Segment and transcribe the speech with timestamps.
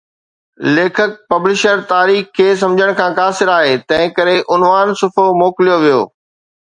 [0.75, 6.01] ليکڪ، پبلشر، تاريخ کي سمجھڻ کان قاصر آھي تنھنڪري عنوان صفحو موڪليو ويو